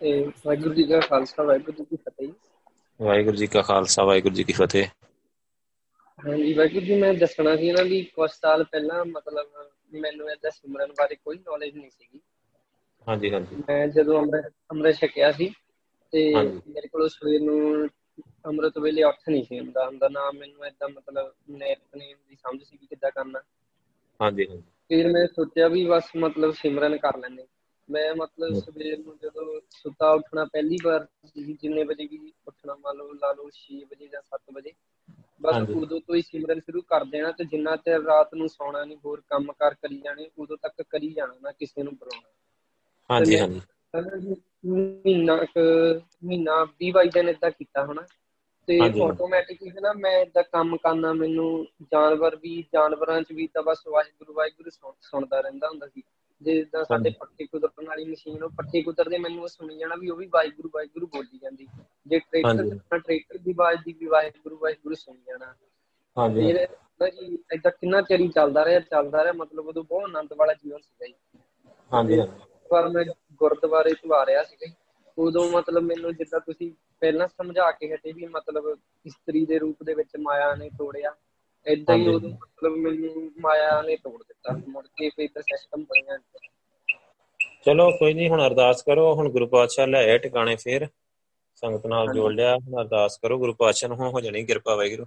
ਵਾਹਿਗੁਰੂ 0.00 0.74
ਜੀ 0.74 0.84
ਕਾ 0.86 1.00
ਖਾਲਸਾ 1.02 1.42
ਵਾਹਿਗੁਰੂ 1.42 1.72
ਜੀ 1.74 1.84
ਕੀ 1.86 1.96
ਫਤਿਹ। 1.98 2.32
ਵਾਹਿਗੁਰੂ 3.00 3.36
ਜੀ 3.36 3.46
ਕਾ 3.46 3.62
ਖਾਲਸਾ 3.62 4.04
ਵਾਹਿਗੁਰੂ 4.04 4.34
ਜੀ 4.34 4.44
ਕੀ 4.44 4.52
ਫਤਿਹ। 4.54 4.86
ਹਾਂਜੀ 6.18 6.52
ਵਾਹਿਗੁਰੂ 6.54 6.84
ਜੀ 6.86 6.94
ਮੈਂ 6.94 7.12
ਦੱਸਣਾ 7.14 7.54
ਸੀ 7.56 7.70
ਨਾ 7.72 7.82
ਵੀ 7.82 8.02
ਕੁਝ 8.10 8.30
ਸਾਲ 8.32 8.64
ਪਹਿਲਾਂ 8.64 9.04
ਮਤਲਬ 9.06 9.66
ਮੈਨੂੰ 9.96 10.30
ਇਹਦਾ 10.30 10.50
ਸਿਮਰਨ 10.50 10.92
ਬਾਰੇ 10.98 11.16
ਕੋਈ 11.16 11.38
ਨੌਲੇਜ 11.38 11.76
ਨਹੀਂ 11.76 11.90
ਸੀਗੀ। 11.90 12.20
ਹਾਂਜੀ 13.06 13.32
ਹਾਂਜੀ। 13.32 13.56
ਮੈਂ 13.60 13.86
ਜਦੋਂ 13.88 14.18
ਅੰਮ੍ਰਿਤ 14.18 14.52
ਅੰਮ੍ਰਿਤ 14.70 14.96
ਛਕਿਆ 14.96 15.30
ਸੀ 15.32 15.48
ਤੇ। 16.12 16.22
ਮੇਰੇ 16.66 16.88
ਕੋਲ 16.88 17.08
ਸਵੇਰ 17.08 17.40
ਨੂੰ 17.40 17.88
ਅੰਮ੍ਰਿਤ 18.46 18.78
ਵੇਲੇ 18.78 19.02
ਉੱਠ 19.04 19.28
ਨਹੀਂ 19.28 19.44
ਸੀ 19.44 19.58
ਹੁੰਦਾ 19.60 19.86
ਹੁੰਦਾ 19.86 20.08
ਨਾ 20.08 20.30
ਮੈਨੂੰ 20.32 20.66
ਏਦਾਂ 20.66 20.88
ਮਤਲਬ 20.88 21.32
ਨਿਤਨੇਮ 21.50 22.16
ਦੀ 22.28 22.36
ਸਮਝ 22.36 22.62
ਸੀ 22.62 22.76
ਕਿ 22.76 22.86
ਕਿੱਦਾਂ 22.86 23.10
ਕਰਨਾ। 23.10 23.42
ਹਾਂਜੀ 24.20 24.46
ਹਾਂਜੀ। 24.46 24.62
ਫਿਰ 24.90 25.06
ਮੈਂ 25.08 25.26
ਸੋਚਿਆ 25.26 25.68
ਵੀ 25.68 25.84
ਬਸ 25.86 26.10
ਮਤਲਬ 26.16 26.52
ਸਿਮਰਨ 26.54 26.96
ਕਰ 26.98 27.18
ਲੈਂਦੇ। 27.18 27.46
ਮੈਂ 27.88 28.14
ਮਤਲਬ। 28.14 28.54
ਸਵੇਰ 28.54 28.98
ਨੂੰ 28.98 29.16
ਜਦੋਂ 29.18 29.60
ਸੁੱਤਾ 29.70 30.10
ਉੱਠਣਾ 30.12 30.44
ਪਹਿਲੀ 30.44 30.78
ਵਾਰ 30.84 31.06
ਜਿੰਨੇ 31.36 31.84
ਵਜੇ 31.84 32.06
ਵੀ 32.06 32.32
ਉੱਠਣਾ 32.46 32.74
ਮੰਨ 32.74 32.96
ਲਓ 32.96 33.12
ਲਾ 33.14 33.32
ਲਓ 33.32 33.48
6 33.56 33.80
ਵਜੇ 33.84 34.08
ਜਾਂ 34.08 34.22
7 34.22 34.52
ਵਜੇ 34.54 34.72
ਬਸ। 35.40 35.68
ਉਦੋਂ 35.76 36.00
ਤੋਂ 36.00 36.14
ਹੀ 36.14 36.22
ਸਿਮਰਨ 36.22 36.60
ਸ਼ੁਰੂ 36.60 36.80
ਕਰ 36.82 37.04
ਦੇਣਾ 37.04 37.30
ਤੇ 37.32 37.44
ਜਿੰਨਾ 37.44 37.76
ਚਿਰ 37.76 38.00
ਰਾਤ 38.02 38.34
ਨੂੰ 38.34 38.48
ਸੌਣਾ 38.48 38.84
ਨਹੀਂ 38.84 38.96
ਹੋਰ 39.04 39.22
ਕੰਮ 39.26 39.52
ਕਾਰ 39.52 39.74
ਕਰੀ 39.74 40.00
ਜਾਣੇ 40.00 40.28
ਉਦੋਂ 40.38 40.56
ਤੱਕ 40.56 40.82
ਕਰੀ 40.90 41.12
ਜਾਣਾ 41.12 41.34
ਨਾ 41.40 41.52
ਕਿਸੇ 41.52 41.82
ਨੂੰ 41.82 41.96
ਬੁਲਾਉਣਾ 41.96 42.28
ਹਾਂਜੀ 43.10 43.38
ਹਾਂਜੀ 43.38 43.60
ਮਹੀਨਾ 44.64 45.36
ਕੁ 45.44 45.60
ਮਹੀਨਾ 46.24 46.56
20 46.82 46.90
22 46.92 47.10
ਦਿਨ 47.14 47.28
ਏਦਾਂ 47.28 47.50
ਕੀਤਾ 47.50 47.84
ਹਨਾ 47.84 48.02
ਤੇ 48.68 48.78
ਹਾਂਜੀ। 48.80 49.00
ਆਟੋਮੈਟਿਕਲੀ 49.00 49.70
ਨਾ 49.80 49.92
ਮੈਂ 49.92 50.12
ਏਦਾਂ 50.20 50.42
ਕੰਮ 50.42 50.76
ਕਰਨਾ 50.76 51.12
ਮੈਨੂੰ 51.12 51.66
ਜਾਨਵਰ 51.92 52.36
ਵੀ 52.36 52.62
ਜਾਨਵਰਾਂ 52.72 53.22
'ਚ 53.22 53.32
ਵੀ 53.32 53.46
ਤਾਂ 53.46 53.62
ਬਸ 53.62 53.86
ਵਾਹਿਗੁਰੂ 53.86 54.34
ਵਾਹਿਗੁਰੂ 54.34 54.70
ਸੁਣ- 54.70 54.94
ਸੁਣਦਾ 55.00 55.40
ਰਹਿੰਦਾ 55.40 55.68
ਹੁੰਦਾ 55.68 55.86
ਸੀ 55.86 56.02
ਜਿੱਦਾਂ 56.42 56.84
ਸਾਡੇ। 56.84 57.10
ਪੱਠੇ 57.10 57.46
ਕੁਤਰਨ 57.46 57.86
ਵਾਲੀ 57.86 58.04
ਮਸ਼ੀਨ 58.04 58.42
ਉਹ 58.42 58.50
ਪੱਠੇ 58.50 58.82
ਕੁਤਰਦੇ 58.82 59.18
ਮੈਨੂੰ 59.18 59.42
ਉਹ 59.42 59.48
ਸੁਣੀ 59.48 59.78
ਜਾਣਾ 59.78 59.94
ਵੀ 59.96 60.10
ਉਹ 60.10 60.16
ਵੀ 60.16 60.26
ਵਾਹਿਗੁਰੂ 60.26 60.70
ਵਾਹਿਗੁਰੂ 60.74 61.06
ਬੋਲੀ 61.06 61.38
ਜਾਂਦੀ। 61.38 61.66
ਜੇ 62.06 62.18
ਟਰੈਕਟਰ 62.18 62.98
ਟਰੈਕਟਰ 62.98 63.38
ਦੀ 63.38 63.50
ਆਵਾਜ਼ 63.50 63.80
ਦੀ 63.84 63.92
ਵੀ 63.92 64.06
ਵਾਹਿਗੁਰੂ 64.06 64.58
ਵਾਹਿਗੁਰੂ 64.58 64.94
ਸੁਣੀ 64.94 65.18
ਜਾਣਾ। 65.18 65.54
ਹਾਂਜੀ। 66.18 66.40
ਜੀ 66.40 66.50
ਏਦਾਂ 67.54 67.70
ਕਿੰਨਾ 67.70 68.02
ਚਿਰ 68.02 68.20
ਹੀ 68.20 68.28
ਚੱਲਦਾ 68.28 68.64
ਰਿਹਾ 68.64 68.80
ਚੱਲਦਾ 68.80 69.22
ਰਿਹਾ 69.22 69.32
ਮਤਲਬ 69.32 69.66
ਉਦੋਂ 69.66 69.84
ਬਹੁਤ 69.84 70.04
ਆਨੰਦ 70.04 70.32
ਵਾਲਾ 70.36 70.54
ਜੀਵਨ 70.54 70.78
ਸੀਗਾ 70.78 71.06
ਜੀ। 71.06 71.14
ਹਾਂਜੀ 71.92 72.20
ਹਾਂਜੀ। 72.20 72.40
ਪਰ 72.70 72.88
ਮੈਂ 72.88 73.04
ਗੁਰਦੁਆਰੇ 73.34 73.92
ਤੋਂ 73.92 74.16
ਆ 74.16 74.26
ਰਿਹਾ 74.26 74.42
ਸੀਗਾ। 74.42 74.72
ਉਦੋਂ 75.18 75.50
ਮਤਲਬ 75.50 75.82
ਮੈਨੂੰ 75.82 76.14
ਜਿੱਦਾਂ 76.14 76.40
ਤੁਸੀਂ 76.40 76.72
ਪਹਿਲਾਂ 77.00 77.28
ਸਮਝਾ 77.28 77.70
ਕੇ 77.70 77.94
ਹਟੇ 77.94 78.12
ਵੀ 78.12 78.26
ਮਤਲਬ 78.26 78.78
ਇਸਤਰੀ 79.06 79.46
ਦੇ 79.46 79.58
ਰੂਪ 79.58 79.82
ਦੇ 79.82 79.94
ਵਿੱਚ 79.94 80.08
ਮਾਇਆ 80.20 80.54
ਨੇ 80.54 80.70
ਤੋੜਿਆ। 80.78 81.14
ਏਦਾਂ 81.66 81.96
ਹੀ। 81.96 82.08
ਉਦੋਂ 82.08 82.30
ਮਤਲਬ 82.30 82.76
ਮੈਨੂੰ 82.76 83.32
ਮਾਇਆ 83.40 83.82
ਨੇ 83.82 83.96
ਤੋੜ 83.96 84.22
ਦਿੱਤਾ 84.22 84.60
ਮੁੜ 84.68 84.86
ਕੇ 84.86 85.08
ਫਿਰ 85.08 85.28
ਤਾਂ 85.34 85.42
ਸਿਸਟਮ 85.42 85.84
ਬਣਿਆ। 85.84 86.18
ਚਲੋ 87.66 87.90
ਕੋਈ 87.90 88.14
ਨਹੀਂ 88.14 88.28
ਹੁਣ 88.30 88.46
ਅਰਦਾਸ 88.46 88.82
ਕਰੋ 88.82 89.14
ਹੁਣ 89.14 89.28
ਗੁਰੂ 89.28 89.46
ਪਾਤਸ਼ਾਹ 89.46 89.86
ਲੈ 89.86 89.98
ਆਏ 89.98 90.18
ਟਿਕਾਣੇ 90.18 90.56
ਫੇਰ 90.56 90.88
ਸੰਗਤ 91.54 91.86
ਨਾਲ। 91.86 92.12
ਜੋੜ 92.14 92.32
ਲਿਆ 92.32 92.56
ਹੁਣ 92.56 92.82
ਅਰਦਾਸ 92.82 93.18
ਕਰੋ 93.18 93.38
ਗੁਰੂ 93.38 93.54
ਪਾਤਸ਼ਾਹ 93.54 93.88
ਨੂੰ 93.88 94.10
ਹੋ 94.10 94.20
ਜਾਣੀ 94.20 94.44
ਕਿਰਪਾ 94.44 94.74
ਵਾਹਿਗੁਰੂ 94.74 95.04